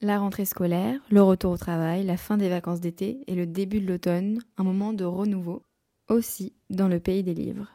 [0.00, 3.80] La rentrée scolaire, le retour au travail, la fin des vacances d'été et le début
[3.80, 5.62] de l'automne, un moment de renouveau,
[6.08, 7.68] aussi dans le pays des livres.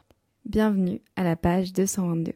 [0.44, 2.32] Bienvenue à la page 222.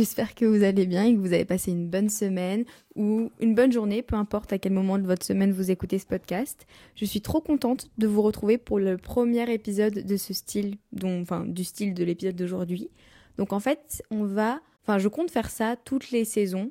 [0.00, 2.64] J'espère que vous allez bien et que vous avez passé une bonne semaine
[2.96, 6.06] ou une bonne journée, peu importe à quel moment de votre semaine vous écoutez ce
[6.06, 6.66] podcast.
[6.96, 11.20] Je suis trop contente de vous retrouver pour le premier épisode de ce style, dont,
[11.20, 12.88] enfin du style de l'épisode d'aujourd'hui.
[13.36, 16.70] Donc en fait, on va, enfin je compte faire ça toutes les saisons,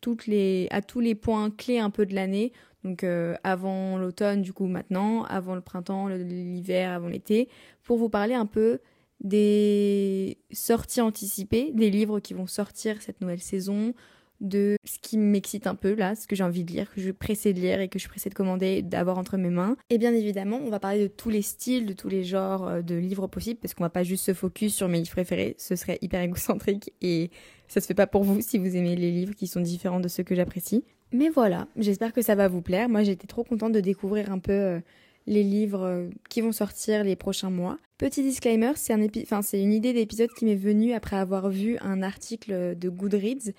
[0.00, 2.50] toutes les, à tous les points clés un peu de l'année.
[2.82, 7.50] Donc euh, avant l'automne, du coup maintenant, avant le printemps, l'hiver, avant l'été,
[7.82, 8.78] pour vous parler un peu
[9.20, 13.94] des sorties anticipées, des livres qui vont sortir cette nouvelle saison,
[14.40, 17.10] de ce qui m'excite un peu là, ce que j'ai envie de lire, que je
[17.10, 19.76] pressé de lire et que je suis pressée de commander, d'avoir entre mes mains.
[19.90, 22.82] Et bien évidemment, on va parler de tous les styles, de tous les genres euh,
[22.82, 25.76] de livres possibles, parce qu'on va pas juste se focus sur mes livres préférés, ce
[25.76, 27.30] serait hyper égocentrique et
[27.68, 30.08] ça se fait pas pour vous si vous aimez les livres qui sont différents de
[30.08, 30.84] ceux que j'apprécie.
[31.12, 32.88] Mais voilà, j'espère que ça va vous plaire.
[32.88, 34.80] Moi, j'étais trop contente de découvrir un peu euh,
[35.26, 37.78] les livres euh, qui vont sortir les prochains mois.
[37.98, 42.76] Petit disclaimer, c'est un une idée d'épisode qui m'est venue après avoir vu un article
[42.76, 43.52] de Goodreads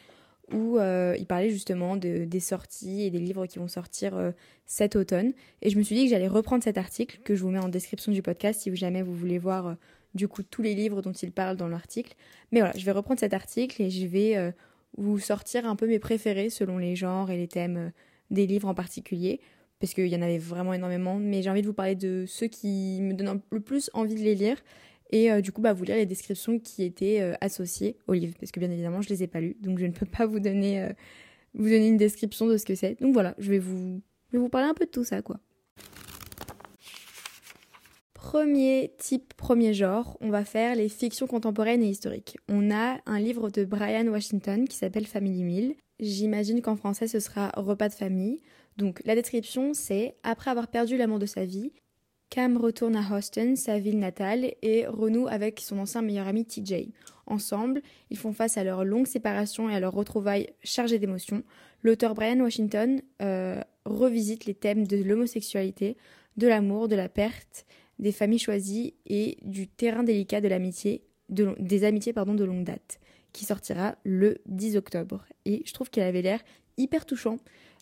[0.52, 4.32] où euh, il parlait justement de, des sorties et des livres qui vont sortir euh,
[4.66, 5.32] cet automne.
[5.62, 7.70] Et je me suis dit que j'allais reprendre cet article que je vous mets en
[7.70, 9.78] description du podcast si jamais vous voulez voir
[10.14, 12.16] du coup tous les livres dont il parle dans l'article.
[12.52, 14.54] Mais voilà, je vais reprendre cet article et je vais
[14.98, 17.94] vous sortir un peu mes préférés selon les genres et les thèmes
[18.30, 19.40] des livres en particulier
[19.82, 22.48] parce qu'il y en avait vraiment énormément, mais j'ai envie de vous parler de ceux
[22.48, 24.58] qui me donnent le plus envie de les lire,
[25.10, 28.36] et euh, du coup bah, vous lire les descriptions qui étaient euh, associées au livre,
[28.40, 30.40] parce que bien évidemment je les ai pas lus, donc je ne peux pas vous
[30.40, 30.90] donner, euh,
[31.56, 33.02] vous donner une description de ce que c'est.
[33.02, 35.40] Donc voilà, je vais, vous, je vous parler un peu de tout ça quoi.
[38.14, 42.38] Premier type, premier genre, on va faire les fictions contemporaines et historiques.
[42.48, 45.74] On a un livre de Brian Washington qui s'appelle Family Meal.
[46.00, 48.40] J'imagine qu'en français ce sera Repas de famille.
[48.82, 51.72] Donc la description c'est après avoir perdu l'amour de sa vie,
[52.32, 56.88] Cam retourne à Houston, sa ville natale, et renoue avec son ancien meilleur ami TJ.
[57.26, 61.44] Ensemble, ils font face à leur longue séparation et à leur retrouvailles chargées d'émotions.
[61.84, 65.98] L'auteur Brian Washington euh, revisite les thèmes de l'homosexualité,
[66.38, 67.66] de l'amour, de la perte,
[68.00, 73.02] des familles choisies et du terrain délicat de l'amitié, des amitiés de longue date,
[73.34, 75.26] qui sortira le 10 octobre.
[75.44, 76.40] Et je trouve qu'il avait l'air
[76.78, 77.38] hyper touchant.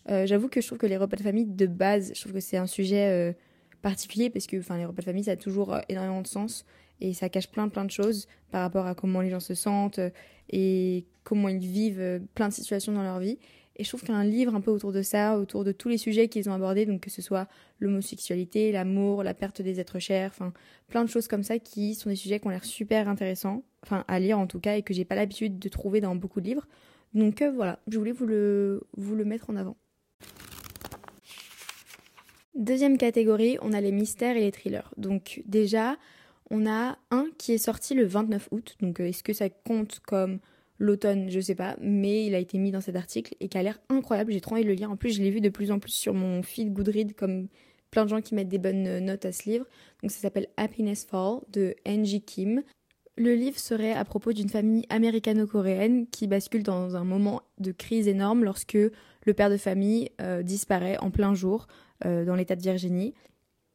[0.10, 2.40] Euh, j'avoue que je trouve que les repas de famille de base, je trouve que
[2.40, 3.34] c'est un sujet euh,
[3.82, 6.66] particulier parce que les repas de famille ça a toujours euh, énormément de sens
[7.02, 10.00] et ça cache plein plein de choses par rapport à comment les gens se sentent
[10.50, 13.38] et comment ils vivent plein de situations dans leur vie.
[13.76, 16.28] Et je trouve qu'un livre un peu autour de ça, autour de tous les sujets
[16.28, 17.48] qu'ils ont abordés, donc que ce soit
[17.80, 20.52] l'homosexualité, l'amour, la perte des êtres chers, enfin
[20.90, 24.04] plein de choses comme ça qui sont des sujets qui ont l'air super intéressants, enfin
[24.10, 26.48] à lire en tout cas, et que j'ai pas l'habitude de trouver dans beaucoup de
[26.48, 26.68] livres.
[27.14, 29.78] Donc voilà, je voulais vous le, vous le mettre en avant.
[32.60, 34.92] Deuxième catégorie, on a les mystères et les thrillers.
[34.98, 35.96] Donc déjà,
[36.52, 38.76] on a un qui est sorti le 29 août.
[38.82, 40.40] Donc euh, est-ce que ça compte comme
[40.78, 41.30] l'automne?
[41.30, 43.80] Je sais pas, mais il a été mis dans cet article et qui a l'air
[43.88, 44.34] incroyable.
[44.34, 44.92] J'ai trop envie de le lire.
[44.92, 47.48] En plus, je l'ai vu de plus en plus sur mon feed Goodread comme
[47.92, 49.66] plein de gens qui mettent des bonnes euh, notes à ce livre.
[50.02, 52.64] Donc ça s'appelle Happiness Fall de Angie Kim.
[53.16, 58.10] Le livre serait à propos d'une famille américano-coréenne qui bascule dans un moment de crise
[58.10, 61.68] énorme lorsque le père de famille euh, disparaît en plein jour
[62.06, 63.14] euh, dans l'état de Virginie.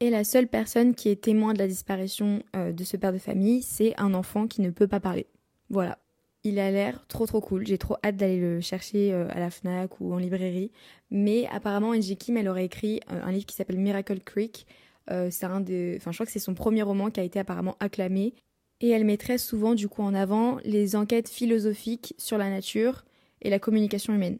[0.01, 3.19] Et la seule personne qui est témoin de la disparition euh, de ce père de
[3.19, 5.27] famille, c'est un enfant qui ne peut pas parler.
[5.71, 5.99] Voilà.
[6.43, 7.67] Il a l'air trop trop cool.
[7.67, 10.73] J'ai trop hâte d'aller le chercher à la Fnac ou en librairie.
[11.11, 14.67] Mais apparemment, Angie Kim, elle aurait écrit un livre qui s'appelle Miracle Creek.
[15.09, 17.77] c'est un de, enfin, je crois que c'est son premier roman qui a été apparemment
[17.81, 18.35] acclamé
[18.81, 23.05] et elle mettrait souvent du coup en avant les enquêtes philosophiques sur la nature
[23.41, 24.39] et la communication humaine.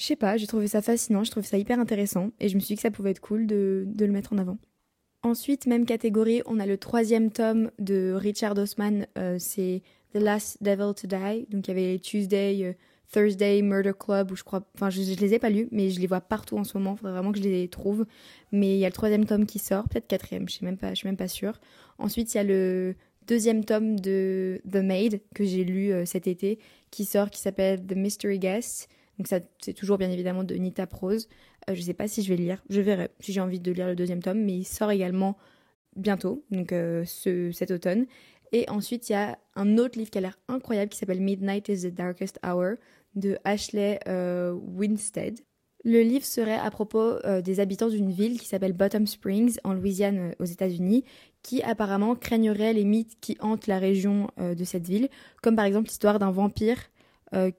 [0.00, 2.60] Je sais pas, j'ai trouvé ça fascinant, je trouve ça hyper intéressant et je me
[2.60, 4.56] suis dit que ça pouvait être cool de, le mettre en avant.
[5.22, 9.82] Ensuite, même catégorie, on a le troisième tome de Richard Osman, euh, c'est
[10.14, 11.46] The Last Devil to Die.
[11.50, 12.72] Donc il y avait Tuesday, euh,
[13.12, 16.00] Thursday, Murder Club, où je crois, enfin je, je, les ai pas lus, mais je
[16.00, 16.96] les vois partout en ce moment.
[16.96, 18.06] Faudrait vraiment que je les trouve.
[18.52, 21.16] Mais il y a le troisième tome qui sort, peut-être quatrième, je sais suis même
[21.18, 21.60] pas sûre.
[21.98, 22.94] Ensuite il y a le
[23.26, 26.58] deuxième tome de The Maid que j'ai lu euh, cet été
[26.90, 28.88] qui sort, qui s'appelle The Mystery Guest.
[29.20, 31.28] Donc ça, c'est toujours bien évidemment de Nita Prose.
[31.68, 33.70] Euh, je sais pas si je vais le lire, je verrai si j'ai envie de
[33.70, 35.36] lire le deuxième tome, mais il sort également
[35.94, 38.06] bientôt, donc euh, ce, cet automne.
[38.52, 41.68] Et ensuite, il y a un autre livre qui a l'air incroyable qui s'appelle Midnight
[41.68, 42.76] is the Darkest Hour
[43.14, 45.40] de Ashley Winstead.
[45.82, 49.72] Le livre serait à propos euh, des habitants d'une ville qui s'appelle Bottom Springs en
[49.72, 51.04] Louisiane euh, aux États-Unis,
[51.42, 55.08] qui apparemment craigneraient les mythes qui hantent la région euh, de cette ville,
[55.42, 56.78] comme par exemple l'histoire d'un vampire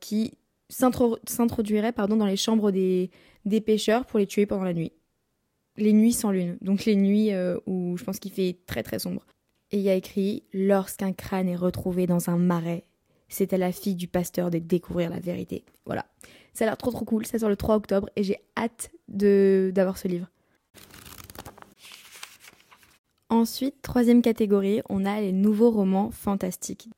[0.01, 0.33] qui
[0.71, 3.11] s'introduirait pardon dans les chambres des,
[3.65, 4.93] pêcheurs pour les tuer pendant la nuit.
[5.77, 7.31] Les nuits sans lune, donc les nuits
[7.65, 9.25] où je pense qu'il fait très très sombre.
[9.71, 12.85] Et il y a écrit Lorsqu'un crâne est retrouvé dans un marais,
[13.29, 15.63] c'est à la fille du pasteur de découvrir la vérité.
[15.85, 16.05] Voilà.
[16.53, 19.97] Ça a l'air trop trop cool, ça sort le 3 octobre et j'ai hâte d'avoir
[19.97, 20.27] ce livre.
[23.29, 26.89] Ensuite, troisième catégorie, on a les nouveaux romans fantastiques.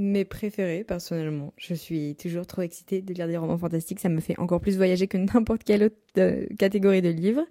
[0.00, 1.52] Mes préférés, personnellement.
[1.56, 3.98] Je suis toujours trop excitée de lire des romans fantastiques.
[3.98, 7.44] Ça me fait encore plus voyager que n'importe quelle autre euh, catégorie de livres.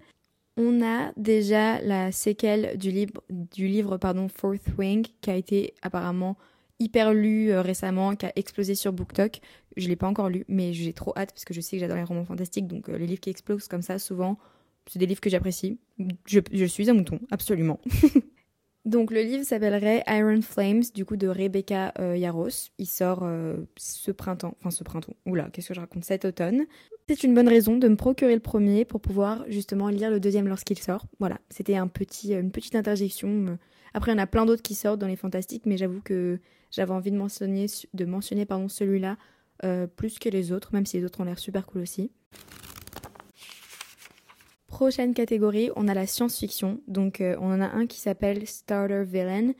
[0.56, 5.74] On a déjà la séquelle du livre, du livre pardon, Fourth Wing, qui a été
[5.82, 6.38] apparemment
[6.80, 9.40] hyper lu euh, récemment, qui a explosé sur BookTok.
[9.76, 11.98] Je l'ai pas encore lu, mais j'ai trop hâte parce que je sais que j'adore
[11.98, 12.66] les romans fantastiques.
[12.66, 14.38] Donc euh, les livres qui explosent comme ça, souvent,
[14.86, 15.78] c'est des livres que j'apprécie.
[16.24, 17.78] Je, je, suis un mouton, absolument.
[18.88, 22.70] donc le livre s'appellerait Iron Flames, du coup de Rebecca euh, Yaros.
[22.78, 23.26] Il sort
[23.76, 25.14] ce printemps, enfin ce printemps.
[25.26, 26.04] Oula, qu'est-ce que je raconte?
[26.04, 26.66] Cet automne.
[27.08, 30.48] C'est une bonne raison de me procurer le premier pour pouvoir justement lire le deuxième
[30.48, 31.06] lorsqu'il sort.
[31.20, 33.58] Voilà, c'était un petit, une petite interjection.
[33.94, 36.38] Après, il y en a plein d'autres qui sortent dans les fantastiques, mais j'avoue que
[36.70, 39.16] j'avais envie de mentionner, de mentionner pardon, celui-là
[39.64, 42.12] euh, plus que les autres, même si les autres ont l'air super cool aussi.
[44.78, 46.80] Prochaine catégorie, on a la science-fiction.
[46.86, 49.50] Donc euh, on en a un qui s'appelle Starter Villain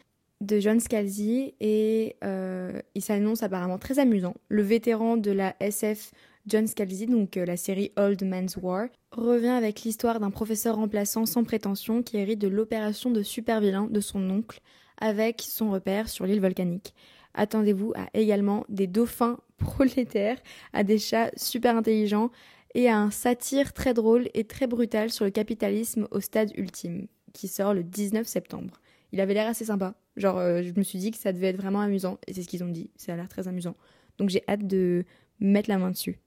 [0.41, 4.35] de John Scalzi et euh, il s'annonce apparemment très amusant.
[4.49, 6.12] Le vétéran de la SF
[6.47, 11.43] John Scalzi, donc la série Old Man's War, revient avec l'histoire d'un professeur remplaçant sans
[11.43, 14.61] prétention qui hérite de l'opération de super vilain de son oncle
[15.00, 16.94] avec son repère sur l'île volcanique.
[17.35, 20.38] Attendez-vous à également des dauphins prolétaires,
[20.73, 22.31] à des chats super intelligents
[22.75, 27.06] et à un satire très drôle et très brutal sur le capitalisme au stade ultime,
[27.32, 28.81] qui sort le 19 septembre.
[29.12, 29.94] Il avait l'air assez sympa.
[30.17, 32.49] Genre, euh, je me suis dit que ça devait être vraiment amusant, et c'est ce
[32.49, 32.91] qu'ils ont dit.
[32.97, 33.75] Ça a l'air très amusant.
[34.19, 35.05] Donc j'ai hâte de
[35.41, 36.19] mettre la main dessus.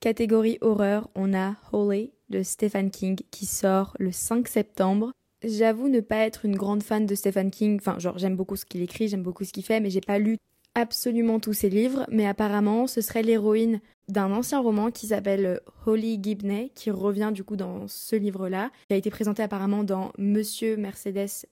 [0.00, 5.12] Catégorie horreur, on a Holy de Stephen King qui sort le 5 septembre.
[5.44, 7.78] J'avoue ne pas être une grande fan de Stephen King.
[7.80, 10.18] Enfin, genre, j'aime beaucoup ce qu'il écrit, j'aime beaucoup ce qu'il fait, mais j'ai pas
[10.18, 10.36] lu
[10.78, 12.06] absolument tous ses livres.
[12.10, 17.44] Mais apparemment, ce serait l'héroïne d'un ancien roman qui s'appelle Holly Gibney, qui revient du
[17.44, 21.46] coup dans ce livre-là, qui a été présenté apparemment dans Monsieur Mercedes,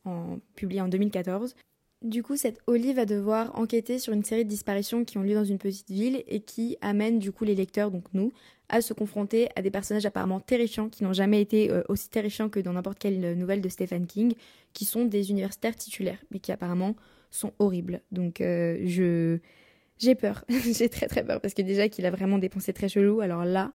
[0.54, 1.54] publié en 2014.
[2.02, 5.34] Du coup, cette Holly va devoir enquêter sur une série de disparitions qui ont lieu
[5.34, 8.32] dans une petite ville et qui amènent du coup les lecteurs, donc nous,
[8.68, 12.48] à se confronter à des personnages apparemment terrifiants qui n'ont jamais été euh, aussi terrifiants
[12.48, 14.34] que dans n'importe quelle nouvelle de Stephen King,
[14.72, 16.94] qui sont des universitaires titulaires, mais qui apparemment
[17.36, 18.02] sont horribles.
[18.12, 19.38] Donc euh, je
[19.98, 22.88] j'ai peur, j'ai très très peur parce que déjà qu'il a vraiment des pensées très
[22.88, 23.72] cheloues, alors là.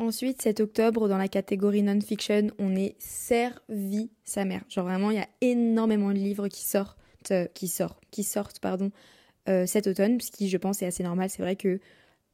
[0.00, 4.62] Ensuite, cet octobre, dans la catégorie non-fiction, on est servi sa mère.
[4.68, 6.96] Genre vraiment, il y a énormément de livres qui sortent,
[7.32, 8.90] euh, qui sortent, qui sortent, pardon,
[9.64, 11.30] cet automne, ce qui, je pense, est assez normal.
[11.30, 11.80] C'est vrai que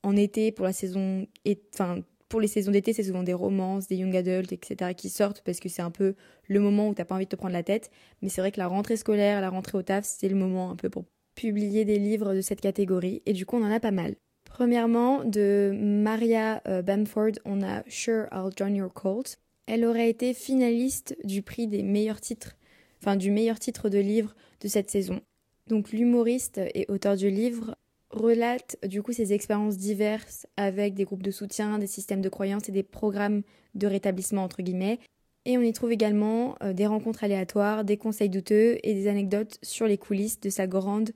[0.02, 1.28] en été, pour la saison,
[1.72, 4.92] enfin, pour les saisons d'été, c'est souvent des romances, des young adults, etc.
[4.94, 6.14] qui sortent parce que c'est un peu
[6.48, 7.90] le moment où t'as pas envie de te prendre la tête.
[8.22, 10.76] Mais c'est vrai que la rentrée scolaire, la rentrée au taf, c'est le moment un
[10.76, 11.04] peu pour
[11.34, 13.22] publier des livres de cette catégorie.
[13.26, 14.14] Et du coup, on en a pas mal.
[14.44, 19.38] Premièrement, de Maria euh, Bamford, on a Sure I'll Join Your Cult.
[19.66, 22.56] Elle aurait été finaliste du prix des meilleurs titres,
[23.00, 25.20] enfin du meilleur titre de livre de cette saison.
[25.66, 27.74] Donc l'humoriste et auteur du livre
[28.14, 32.68] relate du coup ses expériences diverses avec des groupes de soutien, des systèmes de croyances
[32.68, 33.42] et des programmes
[33.74, 34.98] de rétablissement entre guillemets.
[35.46, 39.58] Et on y trouve également euh, des rencontres aléatoires, des conseils douteux et des anecdotes
[39.62, 41.10] sur les coulisses de sa grande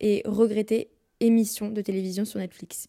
[0.00, 0.90] et regrettée
[1.20, 2.88] émission de télévision sur Netflix.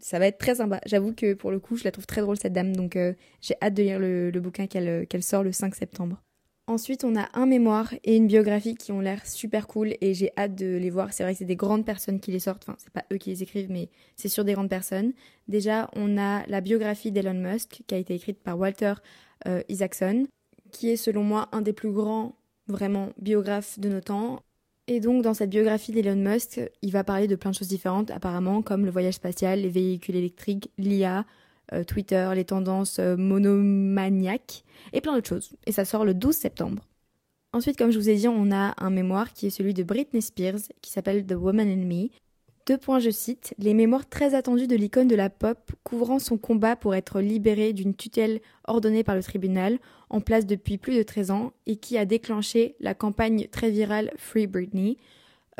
[0.00, 0.80] Ça, va être très sympa.
[0.84, 3.54] J'avoue que pour le coup, je la trouve très drôle cette dame, donc euh, j'ai
[3.62, 6.20] hâte de lire le, bouquin qu'elle sort le 5 septembre.
[6.68, 10.32] Ensuite, on a un mémoire et une biographie qui ont l'air super cool et j'ai
[10.36, 11.12] hâte de les voir.
[11.12, 12.64] C'est vrai que c'est des grandes personnes qui les sortent.
[12.66, 15.12] Enfin, c'est pas eux qui les écrivent, mais c'est sur des grandes personnes.
[15.46, 18.94] Déjà, on a la biographie d'Elon Musk qui a été écrite par Walter
[19.46, 20.26] euh, Isaacson,
[20.72, 22.34] qui est selon moi un des plus grands
[22.66, 24.42] vraiment biographes de nos temps.
[24.88, 28.10] Et donc, dans cette biographie d'Elon Musk, il va parler de plein de choses différentes,
[28.10, 31.26] apparemment, comme le voyage spatial, les véhicules électriques, l'IA,
[31.84, 35.56] Twitter, les tendances euh, monomaniaques et plein d'autres choses.
[35.66, 36.82] Et ça sort le 12 septembre.
[37.52, 40.22] Ensuite, comme je vous ai dit, on a un mémoire qui est celui de Britney
[40.22, 42.08] Spears qui s'appelle The Woman in Me.
[42.66, 46.36] Deux points, je cite, les mémoires très attendues de l'icône de la pop couvrant son
[46.36, 49.78] combat pour être libérée d'une tutelle ordonnée par le tribunal,
[50.10, 54.12] en place depuis plus de 13 ans, et qui a déclenché la campagne très virale
[54.16, 54.98] Free Britney.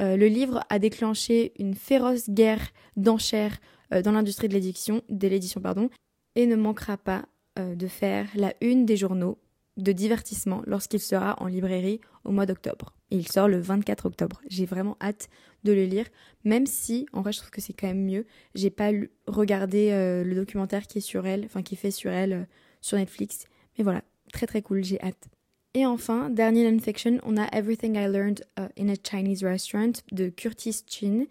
[0.00, 3.58] Euh, le livre a déclenché une féroce guerre d'enchères
[3.90, 5.90] dans l'industrie de l'édition, de l'édition pardon,
[6.34, 7.26] et ne manquera pas
[7.56, 9.38] de faire la une des journaux
[9.76, 12.94] de divertissement lorsqu'il sera en librairie au mois d'octobre.
[13.10, 14.40] Il sort le 24 octobre.
[14.48, 15.28] J'ai vraiment hâte
[15.64, 16.06] de le lire,
[16.44, 18.26] même si en vrai je trouve que c'est quand même mieux.
[18.54, 18.90] J'ai pas
[19.26, 22.44] regardé euh, le documentaire qui est sur elle, enfin qui fait sur elle euh,
[22.80, 24.02] sur Netflix, mais voilà,
[24.32, 25.28] très très cool, j'ai hâte.
[25.74, 28.42] Et enfin, dernier non-fiction, on a Everything I Learned
[28.78, 31.26] in a Chinese Restaurant de Curtis Chin.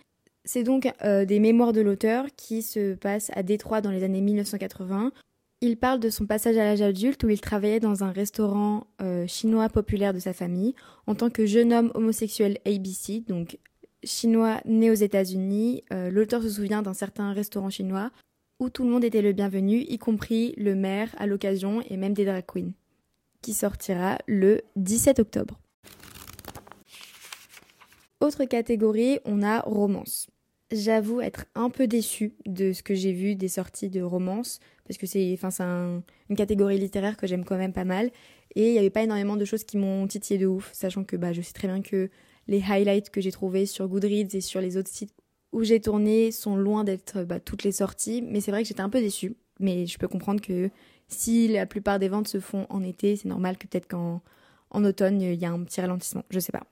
[0.45, 4.21] C'est donc euh, des mémoires de l'auteur qui se passent à Détroit dans les années
[4.21, 5.11] 1980.
[5.61, 9.25] Il parle de son passage à l'âge adulte où il travaillait dans un restaurant euh,
[9.25, 10.75] chinois populaire de sa famille
[11.07, 13.57] en tant que jeune homme homosexuel ABC, donc
[14.03, 15.83] chinois né aux États-Unis.
[15.91, 18.11] Euh, l'auteur se souvient d'un certain restaurant chinois
[18.59, 22.13] où tout le monde était le bienvenu, y compris le maire à l'occasion et même
[22.13, 22.71] des drag queens,
[23.41, 25.59] qui sortira le 17 octobre.
[28.21, 30.27] Autre catégorie, on a romance.
[30.75, 34.97] J'avoue être un peu déçue de ce que j'ai vu des sorties de romance, parce
[34.97, 38.11] que c'est une catégorie littéraire que j'aime quand même pas mal.
[38.55, 41.15] Et il n'y avait pas énormément de choses qui m'ont titillé de ouf, sachant que
[41.15, 42.09] bah, je sais très bien que
[42.47, 45.13] les highlights que j'ai trouvés sur Goodreads et sur les autres sites
[45.53, 48.21] où j'ai tourné sont loin d'être bah, toutes les sorties.
[48.21, 49.37] Mais c'est vrai que j'étais un peu déçue.
[49.61, 50.69] Mais je peux comprendre que
[51.07, 54.21] si la plupart des ventes se font en été, c'est normal que peut-être qu'en
[54.71, 56.25] en automne, il y a un petit ralentissement.
[56.29, 56.63] Je sais pas.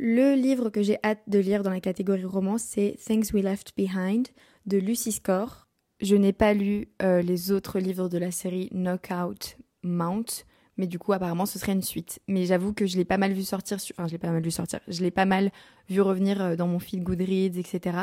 [0.00, 3.72] Le livre que j'ai hâte de lire dans la catégorie romance, c'est Things We Left
[3.76, 4.28] Behind
[4.64, 5.66] de Lucy Score.
[6.00, 11.00] Je n'ai pas lu euh, les autres livres de la série Knockout Mount, mais du
[11.00, 12.20] coup apparemment ce serait une suite.
[12.28, 14.52] Mais j'avoue que je l'ai pas mal vu sortir, enfin je l'ai pas mal vu
[14.52, 15.50] sortir, je l'ai pas mal
[15.90, 17.98] vu revenir euh, dans mon fil Goodreads, etc.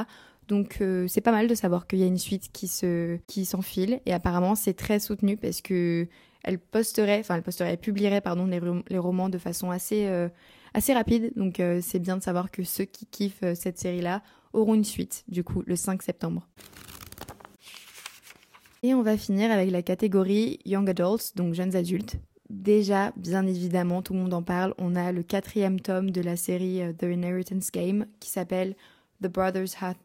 [0.49, 3.45] Donc euh, c'est pas mal de savoir qu'il y a une suite qui se qui
[3.45, 6.09] s'enfile et apparemment c'est très soutenu parce que
[6.43, 10.09] elle posterait, enfin elle posterait, elle publierait pardon les, romans de façon assez
[10.75, 11.31] assez rapide.
[11.35, 14.21] Donc euh, c'est bien de savoir que ceux qui kiffent euh, cette série-là
[14.53, 16.47] auront une suite, du coup, le 5 septembre.
[18.83, 22.17] Et on va finir avec la catégorie Young Adults, donc jeunes adultes.
[22.51, 24.75] Déjà, bien évidemment, tout le monde en parle.
[24.77, 28.75] On a le quatrième tome de la série euh, The Inheritance Game qui s'appelle
[29.23, 29.95] The Brothers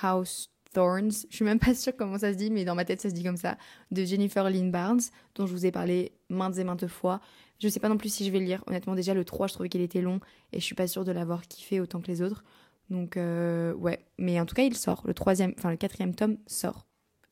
[0.00, 1.26] House Thorns.
[1.28, 3.14] Je suis même pas sûre comment ça se dit, mais dans ma tête ça se
[3.14, 3.58] dit comme ça.
[3.90, 5.02] De Jennifer Lynn Barnes,
[5.34, 7.20] dont je vous ai parlé maintes et maintes fois.
[7.60, 8.64] Je sais pas non plus si je vais le lire.
[8.66, 10.20] Honnêtement, déjà le 3, je trouvais qu'il était long
[10.52, 12.42] et je suis pas sûre de l'avoir kiffé autant que les autres.
[12.88, 14.04] Donc, euh, ouais.
[14.18, 15.02] Mais en tout cas, il sort.
[15.06, 16.86] Le troisième, enfin, le quatrième tome sort.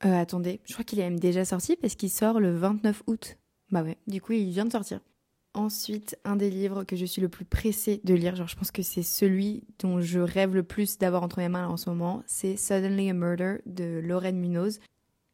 [0.04, 3.36] Euh, attendez, je crois qu'il est même déjà sorti parce qu'il sort le 29 août.
[3.70, 5.00] Bah ouais, du coup, il vient de sortir.
[5.54, 8.70] Ensuite, un des livres que je suis le plus pressée de lire, genre je pense
[8.70, 12.22] que c'est celui dont je rêve le plus d'avoir entre mes mains en ce moment,
[12.26, 14.78] c'est Suddenly a Murder de Lorraine Munoz.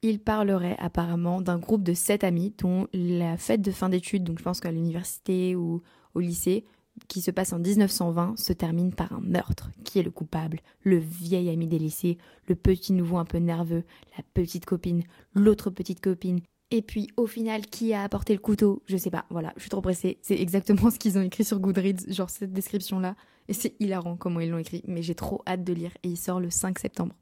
[0.06, 4.38] Il parlerait apparemment d'un groupe de sept amis dont la fête de fin d'études, donc
[4.38, 5.80] je pense qu'à l'université ou
[6.12, 6.66] au lycée,
[7.08, 9.70] qui se passe en 1920, se termine par un meurtre.
[9.82, 10.60] Qui est le coupable?
[10.82, 12.18] Le vieil ami des lycées,
[12.48, 13.82] le petit nouveau un peu nerveux,
[14.18, 16.40] la petite copine, l'autre petite copine.
[16.70, 18.82] Et puis au final, qui a apporté le couteau?
[18.84, 20.18] Je sais pas, voilà, je suis trop pressée.
[20.20, 23.16] C'est exactement ce qu'ils ont écrit sur Goodreads, genre cette description-là.
[23.48, 25.92] Et c'est hilarant comment ils l'ont écrit, mais j'ai trop hâte de lire.
[26.02, 27.14] Et il sort le 5 septembre.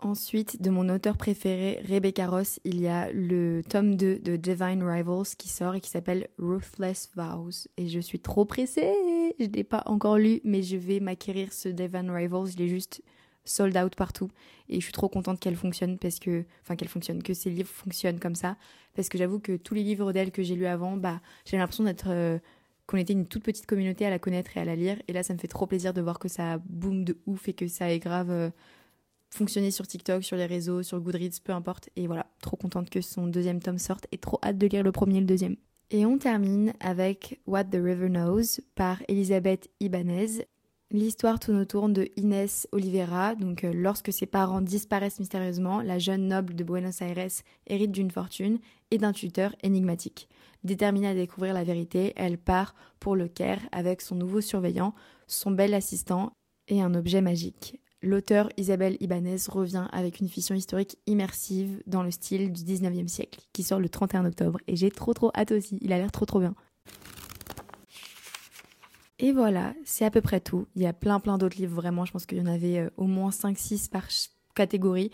[0.00, 4.84] Ensuite, de mon auteur préféré, Rebecca Ross, il y a le tome 2 de Divine
[4.84, 7.66] Rivals qui sort et qui s'appelle Ruthless Vows.
[7.76, 8.94] Et je suis trop pressée
[9.40, 12.50] Je ne l'ai pas encore lu, mais je vais m'acquérir ce Divine Rivals.
[12.54, 13.02] Il est juste
[13.44, 14.30] sold out partout.
[14.68, 16.44] Et je suis trop contente qu'elle fonctionne parce que...
[16.62, 18.56] Enfin, qu'elle fonctionne, que ces livres fonctionnent comme ça.
[18.94, 21.82] Parce que j'avoue que tous les livres d'elle que j'ai lus avant, bah, j'ai l'impression
[21.82, 22.10] d'être...
[22.10, 22.38] Euh,
[22.86, 24.96] qu'on était une toute petite communauté à la connaître et à la lire.
[25.08, 27.52] Et là, ça me fait trop plaisir de voir que ça boom de ouf et
[27.52, 28.30] que ça est grave...
[28.30, 28.50] Euh,
[29.30, 31.90] fonctionner sur TikTok, sur les réseaux, sur Goodreads, peu importe.
[31.96, 34.92] Et voilà, trop contente que son deuxième tome sorte et trop hâte de lire le
[34.92, 35.56] premier et le deuxième.
[35.90, 40.46] Et on termine avec What the River Knows par Elisabeth Ibanez.
[40.90, 43.34] L'histoire tourne autour de Inès Oliveira.
[43.34, 47.28] Donc, euh, lorsque ses parents disparaissent mystérieusement, la jeune noble de Buenos Aires
[47.66, 48.58] hérite d'une fortune
[48.90, 50.28] et d'un tuteur énigmatique.
[50.64, 54.94] Déterminée à découvrir la vérité, elle part pour le Caire avec son nouveau surveillant,
[55.26, 56.32] son bel assistant
[56.68, 62.10] et un objet magique l'auteur Isabelle Ibanez revient avec une fiction historique immersive dans le
[62.10, 64.58] style du 19e siècle, qui sort le 31 octobre.
[64.66, 66.54] Et j'ai trop trop hâte aussi, il a l'air trop trop bien.
[69.20, 70.66] Et voilà, c'est à peu près tout.
[70.76, 72.90] Il y a plein plein d'autres livres, vraiment, je pense qu'il y en avait euh,
[72.96, 74.04] au moins 5-6 par
[74.54, 75.10] catégorie.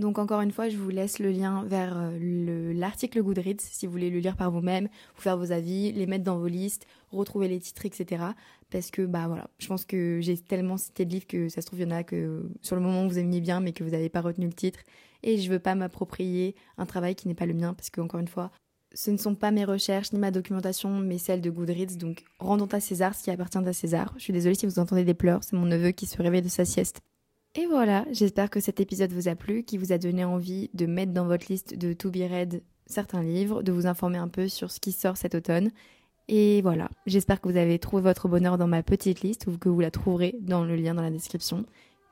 [0.00, 3.92] Donc encore une fois, je vous laisse le lien vers euh, l'article Goodreads si vous
[3.92, 7.46] voulez le lire par vous-même, vous faire vos avis, les mettre dans vos listes, retrouver
[7.46, 8.24] les titres, etc.
[8.70, 11.66] Parce que bah voilà, je pense que j'ai tellement cité de livres que ça se
[11.66, 13.90] trouve il y en a que sur le moment vous aimiez bien mais que vous
[13.90, 14.80] n'avez pas retenu le titre.
[15.22, 18.18] Et je veux pas m'approprier un travail qui n'est pas le mien parce que encore
[18.18, 18.50] une fois,
[18.94, 21.98] ce ne sont pas mes recherches ni ma documentation, mais celles de Goodreads.
[21.98, 24.12] Donc rendons à César ce qui appartient à César.
[24.16, 26.48] Je suis désolée si vous entendez des pleurs, c'est mon neveu qui se réveille de
[26.48, 27.00] sa sieste.
[27.56, 30.86] Et voilà, j'espère que cet épisode vous a plu, qui vous a donné envie de
[30.86, 34.48] mettre dans votre liste de To Be Read certains livres, de vous informer un peu
[34.48, 35.70] sur ce qui sort cet automne.
[36.26, 39.68] Et voilà, j'espère que vous avez trouvé votre bonheur dans ma petite liste ou que
[39.68, 41.64] vous la trouverez dans le lien dans la description.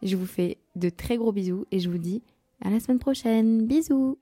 [0.02, 2.22] Je vous fais de très gros bisous et je vous dis
[2.60, 3.66] à la semaine prochaine.
[3.66, 4.18] Bisous